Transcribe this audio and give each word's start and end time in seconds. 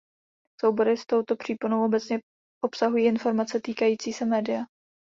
Soubory 0.59 0.97
s 0.97 1.05
touto 1.05 1.35
příponou 1.35 1.85
obecně 1.85 2.19
obsahují 2.63 3.05
informace 3.05 3.59
týkající 3.63 4.13
se 4.13 4.25
média. 4.25 4.65